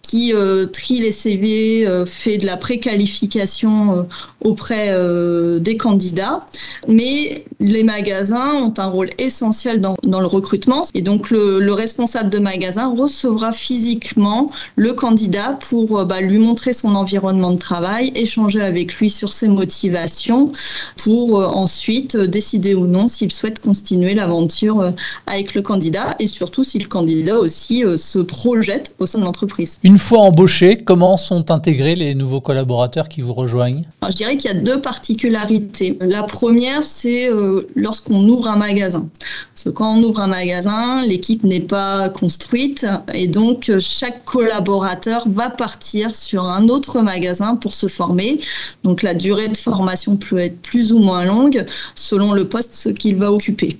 qui 0.00 0.32
euh, 0.32 0.64
trient 0.64 1.00
les 1.00 1.10
CV, 1.10 1.86
fait 2.06 2.38
de 2.38 2.46
la 2.46 2.56
préqualification 2.56 4.08
auprès 4.42 4.96
des 5.60 5.76
candidats. 5.76 6.40
Mais 6.88 7.44
les 7.60 7.82
magasins 7.82 8.54
ont 8.54 8.72
un 8.78 8.86
rôle 8.86 9.10
essentiel 9.18 9.82
dans, 9.82 9.94
le 10.02 10.26
recrutement 10.26 10.82
et 10.94 11.02
donc 11.02 11.30
le, 11.30 11.60
le, 11.60 11.72
responsable 11.72 12.30
de 12.30 12.38
magasin 12.38 12.94
recevra 12.96 13.52
physiquement 13.52 14.46
le 14.76 14.94
candidat 14.94 15.58
pour 15.68 16.04
bah, 16.06 16.20
lui 16.20 16.38
montrer 16.38 16.72
son 16.72 16.94
environnement 16.94 17.52
de 17.52 17.58
travail, 17.58 18.12
échanger 18.14 18.62
avec 18.62 18.94
lui 18.94 19.10
sur 19.10 19.32
ses 19.32 19.48
motivations 19.48 20.52
pour 20.96 21.34
ensuite 21.56 22.16
décider 22.16 22.74
ou 22.74 22.86
non 22.86 23.01
non 23.02 23.08
s'ils 23.08 23.32
souhaitent 23.32 23.58
continuer 23.58 24.14
l'aventure 24.14 24.92
avec 25.26 25.54
le 25.54 25.62
candidat 25.62 26.14
et 26.20 26.28
surtout 26.28 26.62
si 26.62 26.78
le 26.78 26.86
candidat 26.86 27.36
aussi 27.36 27.82
se 27.96 28.20
projette 28.20 28.94
au 29.00 29.06
sein 29.06 29.18
de 29.18 29.24
l'entreprise. 29.24 29.78
Une 29.82 29.98
fois 29.98 30.20
embauchés, 30.20 30.76
comment 30.76 31.16
sont 31.16 31.50
intégrés 31.50 31.96
les 31.96 32.14
nouveaux 32.14 32.40
collaborateurs 32.40 33.08
qui 33.08 33.20
vous 33.20 33.34
rejoignent? 33.34 33.84
Je 34.08 34.14
dirais 34.14 34.36
qu'il 34.36 34.52
y 34.52 34.54
a 34.54 34.60
deux 34.60 34.80
particularités. 34.80 35.98
La 36.00 36.22
première, 36.22 36.84
c'est 36.84 37.28
lorsqu'on 37.74 38.22
ouvre 38.28 38.46
un 38.48 38.56
magasin. 38.56 39.08
Parce 39.52 39.64
que 39.64 39.70
quand 39.70 39.96
on 39.96 40.02
ouvre 40.02 40.20
un 40.20 40.28
magasin, 40.28 41.02
l'équipe 41.02 41.42
n'est 41.42 41.60
pas 41.60 42.08
construite 42.08 42.86
et 43.12 43.26
donc 43.26 43.72
chaque 43.80 44.24
collaborateur 44.24 45.24
va 45.26 45.50
partir 45.50 46.14
sur 46.14 46.44
un 46.44 46.68
autre 46.68 47.00
magasin 47.00 47.56
pour 47.56 47.74
se 47.74 47.88
former. 47.88 48.40
Donc 48.84 49.02
la 49.02 49.14
durée 49.14 49.48
de 49.48 49.56
formation 49.56 50.16
peut 50.16 50.38
être 50.38 50.60
plus 50.62 50.92
ou 50.92 51.00
moins 51.00 51.24
longue 51.24 51.64
selon 51.96 52.32
le 52.32 52.48
poste 52.48 52.74
qu'il 52.90 53.16
va 53.16 53.32
occuper. 53.32 53.78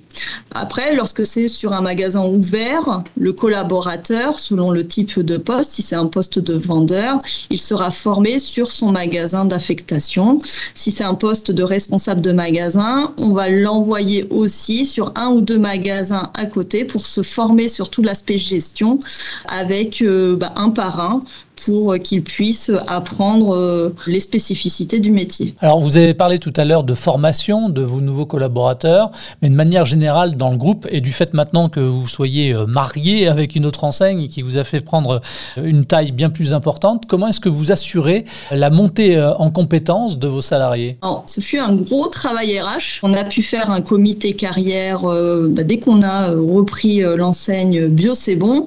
Après, 0.53 0.95
lorsque 0.95 1.25
c'est 1.25 1.47
sur 1.47 1.73
un 1.73 1.81
magasin 1.81 2.25
ouvert, 2.25 3.03
le 3.17 3.33
collaborateur, 3.33 4.39
selon 4.39 4.71
le 4.71 4.87
type 4.87 5.19
de 5.19 5.37
poste, 5.37 5.71
si 5.71 5.81
c'est 5.81 5.95
un 5.95 6.05
poste 6.05 6.39
de 6.39 6.53
vendeur, 6.53 7.17
il 7.49 7.59
sera 7.59 7.89
formé 7.89 8.39
sur 8.39 8.71
son 8.71 8.91
magasin 8.91 9.45
d'affectation. 9.45 10.39
Si 10.73 10.91
c'est 10.91 11.03
un 11.03 11.15
poste 11.15 11.51
de 11.51 11.63
responsable 11.63 12.21
de 12.21 12.31
magasin, 12.31 13.13
on 13.17 13.33
va 13.33 13.49
l'envoyer 13.49 14.25
aussi 14.29 14.85
sur 14.85 15.11
un 15.15 15.29
ou 15.29 15.41
deux 15.41 15.59
magasins 15.59 16.31
à 16.35 16.45
côté 16.45 16.85
pour 16.85 17.05
se 17.05 17.21
former 17.21 17.67
sur 17.67 17.89
tout 17.89 18.03
l'aspect 18.03 18.37
gestion 18.37 18.99
avec 19.47 20.01
euh, 20.01 20.35
bah, 20.35 20.53
un 20.55 20.69
par 20.69 20.99
un 20.99 21.19
pour 21.65 21.97
qu'ils 21.99 22.23
puissent 22.23 22.71
apprendre 22.87 23.55
euh, 23.55 23.95
les 24.07 24.19
spécificités 24.19 24.99
du 24.99 25.11
métier. 25.11 25.55
Alors 25.59 25.79
vous 25.79 25.97
avez 25.97 26.13
parlé 26.13 26.39
tout 26.39 26.53
à 26.55 26.65
l'heure 26.65 26.83
de 26.83 26.93
formation 26.93 27.69
de 27.69 27.81
vos 27.81 28.01
nouveaux 28.01 28.25
collaborateurs, 28.25 29.11
mais 29.41 29.49
de 29.49 29.55
manière 29.55 29.85
générale 29.85 30.35
dans 30.35 30.51
le 30.51 30.57
groupe 30.57 30.87
et 30.89 31.01
du 31.01 31.11
fait 31.11 31.33
maintenant 31.33 31.69
que 31.69 31.79
vous 31.79 32.07
soyez 32.07 32.53
euh, 32.53 32.65
marié 32.65 33.27
avec 33.27 33.55
une 33.55 33.65
autre 33.65 33.83
enseigne 33.83 34.27
qui 34.27 34.41
vous 34.41 34.57
a 34.57 34.63
fait 34.63 34.81
prendre 34.81 35.21
euh, 35.57 35.63
une 35.63 35.85
taille 35.85 36.11
bien 36.11 36.29
plus 36.29 36.53
importante, 36.53 37.05
comment 37.07 37.27
est-ce 37.27 37.39
que 37.39 37.49
vous 37.49 37.71
assurez 37.71 38.25
la 38.51 38.69
montée 38.69 39.21
en 39.37 39.49
compétences 39.51 40.17
de 40.17 40.27
vos 40.27 40.41
salariés? 40.41 40.97
Ce 41.27 41.41
fut 41.41 41.59
un 41.59 41.73
gros 41.73 42.07
travail 42.07 42.59
RH. 42.59 42.99
On 43.03 43.13
a 43.13 43.23
pu 43.23 43.41
faire 43.41 43.69
un 43.71 43.81
comité 43.81 44.33
carrière 44.33 45.01
bah, 45.01 45.63
dès 45.63 45.79
qu'on 45.79 46.01
a 46.01 46.29
repris 46.29 47.01
l'enseigne 47.01 47.87
Bio 47.87 48.13
C'est 48.13 48.35
Bon 48.35 48.65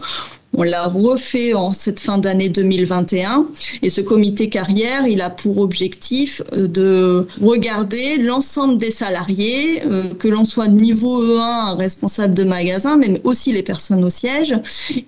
on 0.53 0.63
l'a 0.63 0.87
refait 0.87 1.55
en 1.55 1.73
cette 1.73 2.01
fin 2.01 2.19
d'année 2.19 2.49
2021 2.49 3.47
et 3.83 3.91
ce 3.91 4.01
comité 4.01 4.49
carrière, 4.49 5.07
il 5.07 5.21
a 5.21 5.31
pour 5.31 5.59
objectif 5.59 6.43
euh, 6.53 6.67
de 6.67 7.27
regarder 7.43 8.17
l'ensemble 8.17 8.79
des 8.79 8.91
salariés, 8.91 9.83
euh, 9.85 10.15
que 10.19 10.29
l'on 10.29 10.45
soit 10.45 10.69
niveau 10.69 11.23
E1, 11.23 11.77
responsable 11.77 12.35
de 12.35 12.45
magasin, 12.45 12.97
mais 12.97 13.21
aussi 13.25 13.53
les 13.53 13.63
personnes 13.63 14.05
au 14.05 14.11
siège, 14.11 14.55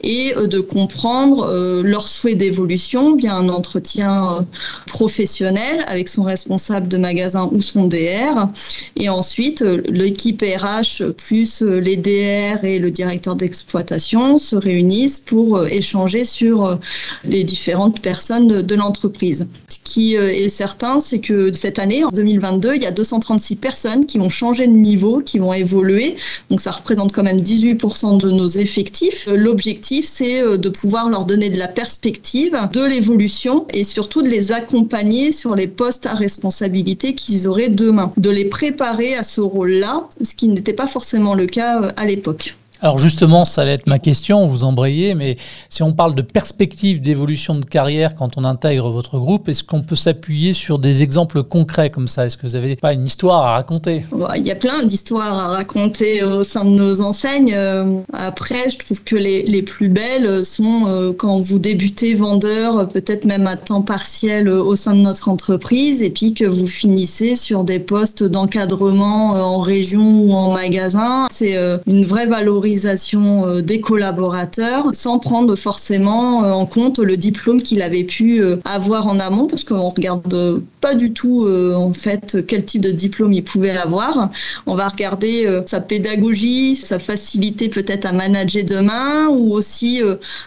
et 0.03 0.35
euh, 0.37 0.47
de 0.47 0.61
comprendre 0.61 1.49
leurs 1.83 2.09
souhaits 2.09 2.37
d'évolution 2.37 3.17
via 3.17 3.35
un 3.35 3.49
entretien 3.49 4.47
professionnel 4.87 5.85
avec 5.87 6.09
son 6.09 6.25
responsable 6.25 6.89
de 6.89 6.97
magasin 6.97 7.49
ou 7.53 7.63
son 7.63 7.87
DR. 7.87 8.49
Et 8.97 9.09
ensuite, 9.09 9.63
l'équipe 9.89 10.43
RH 10.43 11.13
plus 11.13 11.63
les 11.63 11.97
DR 11.97 12.65
et 12.65 12.79
le 12.79 12.91
directeur 12.91 13.37
d'exploitation 13.37 14.39
se 14.39 14.57
réunissent 14.57 15.21
pour 15.29 15.59
euh, 15.59 15.67
échanger 15.67 16.25
sur 16.25 16.65
euh, 16.65 16.77
les 17.23 17.45
différentes 17.45 18.01
personnes 18.01 18.63
de, 18.63 18.75
l'entreprise. 18.75 19.47
Ce 19.69 19.79
qui 19.85 20.17
euh, 20.17 20.33
est 20.33 20.49
certain, 20.49 21.01
c'est 21.01 21.21
que 21.21 21.53
cette 21.55 21.79
année, 21.79 22.03
en 22.05 22.09
2022, 22.09 22.77
il 22.77 22.83
y 22.83 22.87
a 22.87 22.91
236 22.91 23.57
personnes 23.57 24.07
qui 24.07 24.19
vont 24.19 24.29
changer 24.29 24.67
de 24.67 24.73
niveau, 24.73 25.21
qui 25.21 25.39
vont 25.39 25.53
évoluer. 25.53 26.17
Donc 26.51 26.61
ça 26.61 26.71
représente 26.71 27.13
quand 27.13 27.23
même 27.23 27.39
18% 27.39 28.21
de 28.21 28.31
nos 28.31 28.49
effectifs. 28.49 29.29
L'objectif, 29.31 30.07
c'est 30.07 30.59
de 30.59 30.69
pouvoir 30.69 31.11
leur 31.11 31.25
donner 31.25 31.51
de 31.51 31.59
la 31.59 31.69
perspective, 31.69 32.57
de 32.73 32.85
l'évolution 32.85 33.67
et 33.75 33.85
surtout 33.85 34.23
de 34.23 34.29
les 34.29 34.53
accompagner 34.53 35.33
sur 35.33 35.55
les 35.55 35.67
postes 35.67 36.07
à 36.07 36.15
responsabilité 36.15 37.15
qu'ils 37.15 37.49
auraient 37.49 37.69
demain. 37.69 38.11
De 38.17 38.31
les 38.31 38.47
préparer 38.47 39.15
à 39.15 39.23
ce 39.23 39.41
rôle-là, 39.41 40.09
ce 40.23 40.35
qui 40.35 40.49
n'était 40.49 40.73
pas 40.73 40.87
forcément 40.87 41.35
le 41.35 41.47
cas 41.47 41.93
à 41.97 42.07
l'époque. 42.07 42.57
Alors 42.81 42.99
justement, 42.99 43.45
ça 43.45 43.63
allait 43.63 43.73
être 43.73 43.89
ma 43.89 43.99
question, 43.99 44.47
vous 44.47 44.63
embrayez, 44.63 45.17
mais 45.17 45.37
si 45.69 45.83
on 45.83 45.93
parle 45.93 46.15
de 46.15 46.23
perspective 46.23 47.01
d'évolution 47.01 47.57
de 47.57 47.65
carrière 47.65 48.15
quand 48.15 48.39
on 48.39 48.45
intègre 48.45 48.91
votre 48.91 49.19
groupe, 49.19 49.49
est-ce 49.49 49.65
qu'on 49.65 49.83
peut 49.83 49.97
s'appuyer 49.97 50.53
sur 50.53 50.79
des 50.79 51.03
exemples 51.03 51.43
concrets 51.43 51.91
comme 51.91 52.07
ça? 52.07 52.27
Est-ce 52.27 52.37
que 52.37 52.47
vous 52.47 52.53
n'avez 52.53 52.77
pas 52.77 52.93
une 52.93 53.05
histoire 53.05 53.43
à 53.45 53.53
raconter? 53.55 54.07
Il 54.37 54.47
y 54.47 54.53
a 54.53 54.55
plein 54.55 54.85
d'histoires 54.85 55.37
à 55.37 55.49
raconter 55.49 56.23
au 56.23 56.45
sein 56.45 56.65
de 56.65 56.71
nos 56.71 57.01
enseignes. 57.01 57.53
Euh, 57.53 57.99
après, 58.13 58.71
je 58.71 58.79
trouve 58.79 59.03
que 59.03 59.17
les, 59.17 59.43
les 59.43 59.63
plus 59.63 59.89
belles 59.89 60.45
sont 60.45 60.83
euh, 60.87 61.13
quand 61.13 61.41
vous 61.41 61.59
débutez 61.59 62.15
vendeur, 62.15 62.87
peut-être 62.87 63.25
même 63.25 63.49
à 63.49 63.57
temps 63.57 63.83
partiel 63.83 64.49
au 64.49 64.77
sein 64.77 64.95
de 64.95 65.01
notre 65.01 65.29
entreprise, 65.29 66.01
et 66.01 66.11
puis 66.11 66.33
que 66.33 66.45
vous 66.45 66.69
finissez 66.69 67.35
sur 67.35 67.65
des 67.65 67.81
postes 67.81 68.23
d'encadrement 68.23 69.35
euh, 69.35 69.41
en 69.41 69.59
région 69.59 70.21
ou 70.21 70.33
en 70.33 70.53
magasin. 70.53 71.27
C'est 71.33 71.57
une 71.87 72.05
vraie 72.05 72.27
valorisation 72.27 72.68
euh, 73.15 73.63
des 73.63 73.81
collaborateurs 73.81 74.89
sans 74.93 75.19
prendre 75.19 75.55
forcément 75.57 76.45
euh, 76.45 76.51
en 76.51 76.67
compte 76.67 76.99
le 76.99 77.17
diplôme 77.17 77.63
qu'il 77.63 77.81
avait 77.83 78.05
pu 78.05 78.43
euh, 78.43 78.57
avoir 78.65 79.07
en 79.07 79.19
amont 79.19 79.47
parce 79.47 79.65
qu'on 79.65 79.89
regarde 79.89 80.63
pas 80.81 80.95
du 80.95 81.13
tout 81.13 81.49
en 81.49 81.93
fait 81.93 82.39
quel 82.47 82.65
type 82.65 82.83
de 82.83 82.91
diplôme 82.91 83.33
il 83.33 83.43
pouvait 83.43 83.77
avoir. 83.77 84.29
On 84.67 84.75
va 84.75 84.89
regarder 84.89 85.63
sa 85.67 85.81
pédagogie, 85.81 86.77
sa 86.77 86.99
facilité 86.99 87.69
peut-être 87.69 88.07
à 88.07 88.13
manager 88.13 88.65
demain 88.65 89.29
ou 89.29 89.53
aussi 89.53 90.01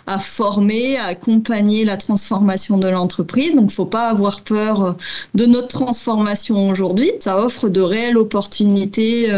à 0.08 0.18
former, 0.20 0.98
à 0.98 1.08
accompagner 1.08 1.84
la 1.84 1.98
transformation 1.98 2.78
de 2.78 2.88
l'entreprise. 2.88 3.56
Donc 3.56 3.72
faut 3.72 3.86
pas 3.86 4.10
avoir 4.10 4.42
peur 4.42 4.96
de 5.36 5.46
notre 5.46 5.68
transformation 5.68 6.70
aujourd'hui. 6.70 7.12
Ça 7.20 7.44
offre 7.44 7.68
de 7.68 7.82
réelles 7.82 8.18
opportunités 8.18 9.30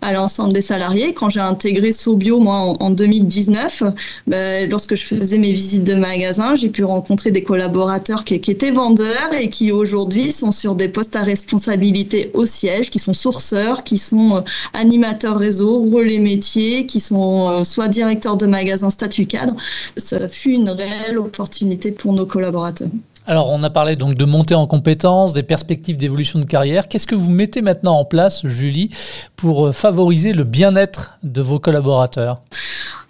à 0.00 0.12
l'ensemble 0.12 0.54
des 0.54 0.62
salariés. 0.62 1.12
Quand 1.12 1.28
j'ai 1.28 1.40
intégré 1.40 1.92
SOB 1.92 2.19
bio, 2.20 2.38
moi, 2.38 2.76
en, 2.78 2.90
2019, 2.90 3.82
ben, 4.28 4.70
lorsque 4.70 4.94
je 4.94 5.04
faisais 5.04 5.38
mes 5.38 5.50
visites 5.50 5.84
de 5.84 5.94
magasin, 5.94 6.54
j'ai 6.54 6.68
pu 6.68 6.84
rencontrer 6.84 7.32
des 7.32 7.42
collaborateurs 7.42 8.24
qui, 8.24 8.34
étaient 8.34 8.70
vendeurs 8.70 9.32
et 9.32 9.48
qui 9.48 9.72
aujourd'hui 9.72 10.30
sont 10.30 10.52
sur 10.52 10.74
des 10.76 10.88
postes 10.88 11.16
à 11.16 11.22
responsabilité 11.22 12.30
au 12.34 12.46
siège, 12.46 12.90
qui 12.90 12.98
sont 12.98 13.14
sourceurs, 13.14 13.82
qui 13.82 13.98
sont 13.98 14.36
euh, 14.36 14.40
animateurs 14.74 15.38
réseau, 15.38 15.82
relais 15.82 16.18
métiers, 16.18 16.86
qui 16.86 17.00
sont 17.00 17.48
euh, 17.48 17.64
soit 17.64 17.88
directeurs 17.88 18.36
de 18.36 18.46
magasin 18.46 18.90
statut 18.90 19.26
cadre. 19.26 19.56
Ça 19.96 20.28
fut 20.28 20.52
une 20.52 20.70
réelle 20.70 21.18
opportunité 21.18 21.90
pour 21.90 22.12
nos 22.12 22.26
collaborateurs. 22.26 22.90
Alors, 23.26 23.50
on 23.50 23.62
a 23.62 23.70
parlé 23.70 23.96
donc 23.96 24.14
de 24.14 24.24
montée 24.24 24.54
en 24.54 24.66
compétences, 24.66 25.32
des 25.32 25.42
perspectives 25.42 25.96
d'évolution 25.96 26.38
de 26.38 26.44
carrière. 26.44 26.88
Qu'est-ce 26.88 27.06
que 27.06 27.14
vous 27.14 27.30
mettez 27.30 27.62
maintenant 27.62 27.98
en 27.98 28.04
place, 28.04 28.46
Julie, 28.46 28.90
pour 29.36 29.74
favoriser 29.74 30.32
le 30.32 30.44
bien-être 30.44 31.18
de 31.22 31.40
vos 31.40 31.58
collaborateurs? 31.58 32.40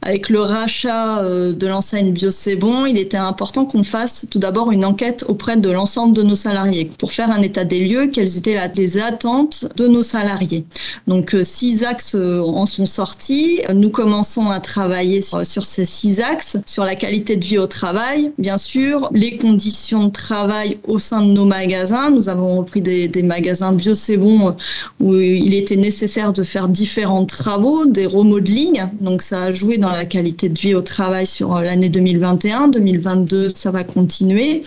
Avec 0.03 0.29
le 0.29 0.41
rachat 0.41 1.19
euh, 1.23 1.53
de 1.53 1.67
l'enseigne 1.67 2.13
Bio 2.13 2.31
C'est 2.31 2.57
Bon, 2.57 2.87
il 2.87 2.97
était 2.97 3.17
important 3.17 3.67
qu'on 3.67 3.83
fasse 3.83 4.27
tout 4.31 4.39
d'abord 4.39 4.73
une 4.73 4.85
enquête 4.85 5.25
auprès 5.29 5.57
de 5.57 5.71
l'ensemble 5.71 6.15
de 6.15 6.23
nos 6.23 6.35
salariés 6.35 6.91
pour 6.99 7.13
faire 7.13 7.31
un 7.31 7.43
état 7.43 7.65
des 7.65 7.81
lieux, 7.81 8.07
quelles 8.09 8.39
étaient 8.39 8.59
les 8.77 8.99
attentes 8.99 9.67
de 9.77 9.87
nos 9.87 10.03
salariés. 10.03 10.65
Donc, 11.07 11.35
euh, 11.35 11.43
six 11.45 11.85
axes 11.85 12.15
en 12.15 12.67
sont 12.67 12.87
sortis. 12.87 13.61
Nous 13.75 13.91
commençons 13.91 14.51
à 14.51 14.61
travailler 14.61 15.23
sur, 15.23 15.65
ces 15.65 15.85
six 15.85 16.21
axes, 16.21 16.57
sur 16.67 16.85
la 16.85 16.95
qualité 16.95 17.37
de 17.37 17.45
vie 17.45 17.59
au 17.59 17.67
travail, 17.67 18.33
bien 18.39 18.57
sûr, 18.57 19.09
les 19.13 19.37
conditions 19.37 20.05
de 20.05 20.11
travail 20.11 20.79
au 20.87 20.99
sein 20.99 21.23
de 21.23 21.33
nos 21.33 21.45
magasins. 21.45 22.11
Nous 22.11 22.29
avons 22.29 22.59
repris 22.59 22.81
des, 22.81 23.23
magasins 23.23 23.73
bio 23.73 23.95
c'est 23.95 24.17
bon 24.17 24.57
où 24.99 25.15
il 25.15 25.55
était 25.55 25.77
nécessaire 25.77 26.33
de 26.33 26.43
faire 26.43 26.69
différents 26.69 27.27
travaux, 27.27 27.87
des 27.87 28.07
remodeling. 28.07 28.83
Donc 29.01 29.23
ça 29.23 29.45
a 29.45 29.51
joué 29.51 29.77
dans 29.77 29.90
la 29.93 30.05
qualité 30.05 30.49
de 30.49 30.59
vie 30.59 30.75
au 30.75 30.83
travail 30.83 31.27
sur 31.27 31.57
euh, 31.57 31.63
l'année 31.63 31.89
2021. 31.89 32.69
2022, 32.69 33.51
ça 33.55 33.71
va 33.71 33.85
continuer. 33.85 34.63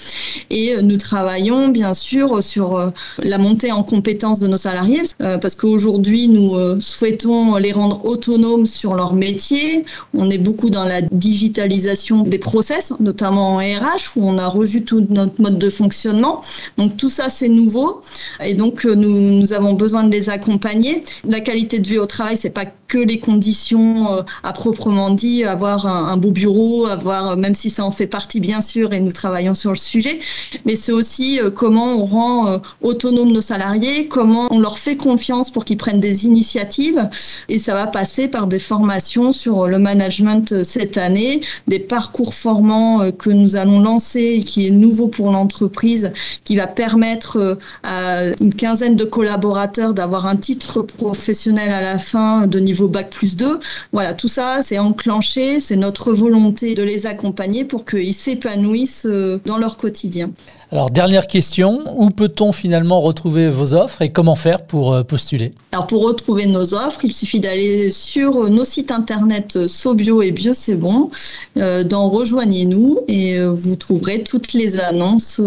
Et 0.49 0.75
euh, 0.75 0.81
nous 0.81 0.97
travaillons 0.97 1.69
bien 1.69 1.93
sûr 1.93 2.43
sur 2.43 2.77
euh, 2.77 2.89
la 3.19 3.37
montée 3.37 3.71
en 3.71 3.83
compétences 3.83 4.39
de 4.39 4.47
nos 4.47 4.57
salariés 4.57 5.01
parce 5.19 5.55
qu'aujourd'hui, 5.55 6.27
nous 6.27 6.55
souhaitons 6.79 7.55
les 7.57 7.71
rendre 7.71 8.05
autonomes 8.05 8.65
sur 8.65 8.93
leur 8.93 9.13
métier. 9.13 9.85
On 10.13 10.29
est 10.29 10.37
beaucoup 10.37 10.69
dans 10.69 10.83
la 10.83 11.01
digitalisation 11.01 12.23
des 12.23 12.37
process, 12.37 12.93
notamment 12.99 13.55
en 13.55 13.57
RH, 13.57 14.15
où 14.15 14.27
on 14.27 14.37
a 14.37 14.47
revu 14.47 14.83
tout 14.83 15.05
notre 15.09 15.41
mode 15.41 15.59
de 15.59 15.69
fonctionnement. 15.69 16.41
Donc 16.77 16.97
tout 16.97 17.09
ça, 17.09 17.29
c'est 17.29 17.49
nouveau. 17.49 18.01
Et 18.43 18.53
donc, 18.53 18.85
nous, 18.85 19.31
nous 19.31 19.53
avons 19.53 19.73
besoin 19.73 20.03
de 20.03 20.11
les 20.11 20.29
accompagner. 20.29 21.01
La 21.25 21.39
qualité 21.39 21.79
de 21.79 21.87
vie 21.87 21.97
au 21.97 22.05
travail, 22.05 22.37
c'est 22.37 22.49
pas 22.49 22.65
que 22.93 22.99
les 22.99 23.19
conditions 23.19 24.23
à 24.43 24.53
proprement 24.53 25.09
dit, 25.09 25.43
avoir 25.45 25.87
un, 25.87 26.15
beau 26.15 26.29
bureau, 26.29 26.85
avoir, 26.85 27.35
même 27.37 27.55
si 27.55 27.71
ça 27.71 27.83
en 27.83 27.89
fait 27.89 28.05
partie 28.05 28.39
bien 28.39 28.61
sûr, 28.61 28.93
et 28.93 28.99
nous 28.99 29.11
travaillons 29.11 29.55
sur 29.55 29.71
le 29.71 29.77
sujet, 29.77 30.19
mais 30.63 30.75
c'est 30.75 30.91
aussi 30.91 31.39
comment 31.55 31.95
on 31.95 32.05
rend 32.05 32.61
autonome 32.81 33.31
nos 33.31 33.41
salariés, 33.41 34.07
comment 34.07 34.47
on 34.51 34.59
leur 34.59 34.77
fait 34.77 34.95
confiance 34.95 35.49
pour 35.49 35.65
qu'ils 35.65 35.77
prennent 35.77 35.99
des 35.99 36.25
initiatives, 36.25 37.09
et 37.49 37.57
ça 37.57 37.73
va 37.73 37.87
passer 37.87 38.27
par 38.27 38.45
des 38.45 38.59
formations 38.59 39.31
sur 39.31 39.67
le 39.67 39.79
management 39.79 40.63
cette 40.63 40.97
année, 40.97 41.41
des 41.67 41.79
parcours 41.79 42.35
formants 42.35 43.11
que 43.11 43.31
nous 43.31 43.55
allons 43.55 43.79
lancer, 43.79 44.43
qui 44.45 44.67
est 44.67 44.71
nouveau 44.71 45.07
pour 45.07 45.31
l'entreprise, 45.31 46.13
qui 46.43 46.55
va 46.55 46.67
permettre 46.67 47.57
à 47.81 48.25
une 48.39 48.53
quinzaine 48.53 48.95
de 48.95 49.05
collaborateurs 49.05 49.95
d'avoir 49.95 50.27
un 50.27 50.35
titre 50.35 50.83
professionnel 50.83 51.71
à 51.71 51.81
la 51.81 51.97
fin 51.97 52.45
de 52.45 52.59
niveau 52.59 52.82
bac 52.87 53.09
plus 53.09 53.35
2. 53.35 53.59
Voilà, 53.91 54.13
tout 54.13 54.27
ça, 54.27 54.59
c'est 54.61 54.79
enclenché, 54.79 55.59
c'est 55.59 55.75
notre 55.75 56.13
volonté 56.13 56.75
de 56.75 56.83
les 56.83 57.05
accompagner 57.05 57.65
pour 57.65 57.85
qu'ils 57.85 58.13
s'épanouissent 58.13 59.05
euh, 59.05 59.39
dans 59.45 59.57
leur 59.57 59.77
quotidien. 59.77 60.31
Alors, 60.71 60.89
dernière 60.89 61.27
question, 61.27 61.83
où 61.97 62.09
peut-on 62.09 62.51
finalement 62.51 62.99
retrouver 63.01 63.49
vos 63.49 63.73
offres 63.73 64.01
et 64.01 64.09
comment 64.09 64.35
faire 64.35 64.65
pour 64.65 64.93
euh, 64.93 65.03
postuler? 65.03 65.53
Alors, 65.71 65.87
pour 65.87 66.03
retrouver 66.03 66.47
nos 66.47 66.73
offres, 66.73 67.05
il 67.05 67.13
suffit 67.13 67.39
d'aller 67.39 67.91
sur 67.91 68.49
nos 68.49 68.65
sites 68.65 68.91
internet 68.91 69.67
Sobio 69.67 70.21
et 70.21 70.31
Bio 70.31 70.53
C'est 70.53 70.75
Bon, 70.75 71.11
euh, 71.57 71.83
dans 71.83 72.09
Rejoignez-nous 72.09 73.01
et 73.07 73.43
vous 73.45 73.75
trouverez 73.75 74.23
toutes 74.23 74.53
les 74.53 74.79
annonces 74.79 75.41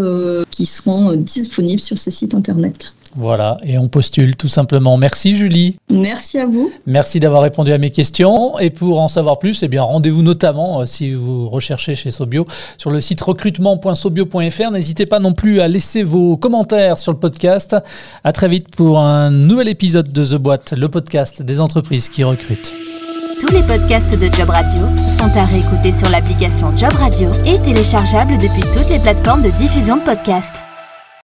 qui 0.51 0.67
seront 0.67 1.15
disponibles 1.17 1.81
sur 1.81 1.99
ces 1.99 2.11
sites 2.11 2.35
internet. 2.35 2.93
Voilà, 3.15 3.59
et 3.63 3.79
on 3.79 3.89
postule 3.89 4.37
tout 4.37 4.49
simplement. 4.49 4.97
Merci 4.97 5.37
Julie. 5.37 5.77
Merci 5.91 6.39
à 6.39 6.47
vous. 6.47 6.71
Merci 6.87 7.21
d'avoir 7.21 7.43
répondu 7.43 7.73
à 7.73 7.79
mes 7.79 7.91
questions. 7.91 8.59
Et 8.59 8.71
pour 8.71 9.01
en 9.01 9.09
savoir 9.09 9.39
plus, 9.39 9.63
eh 9.63 9.69
bien 9.69 9.83
rendez-vous 9.83 10.23
notamment 10.23 10.81
euh, 10.81 10.87
si 10.87 11.13
vous 11.13 11.49
recherchez 11.49 11.95
chez 11.95 12.11
Sobio 12.11 12.47
sur 12.79 12.91
le 12.91 13.01
site 13.01 13.21
recrutement.sobio.fr. 13.21 14.71
N'hésitez 14.71 15.07
pas 15.07 15.19
non 15.19 15.33
plus 15.33 15.61
à 15.61 15.69
laisser 15.69 16.03
vos 16.03 16.37
commentaires 16.37 16.99
sur 16.99 17.13
le 17.13 17.19
podcast. 17.19 17.77
À 18.25 18.33
très 18.33 18.49
vite 18.49 18.75
pour 18.75 18.99
un 18.99 19.31
nouvel 19.31 19.69
épisode 19.69 20.13
de 20.13 20.25
The 20.25 20.35
Boîte, 20.35 20.75
le 20.77 20.89
podcast 20.89 21.43
des 21.43 21.61
entreprises 21.61 22.09
qui 22.09 22.25
recrutent. 22.25 22.73
Tous 23.41 23.53
les 23.53 23.63
podcasts 23.63 24.19
de 24.19 24.33
Job 24.33 24.49
Radio 24.49 24.83
sont 24.97 25.39
à 25.39 25.45
réécouter 25.45 25.93
sur 25.99 26.09
l'application 26.11 26.75
Job 26.75 26.93
Radio 26.93 27.29
et 27.45 27.59
téléchargeables 27.59 28.39
depuis 28.39 28.63
toutes 28.75 28.89
les 28.89 28.99
plateformes 28.99 29.43
de 29.43 29.51
diffusion 29.51 29.99
de 29.99 30.03
podcasts. 30.03 30.66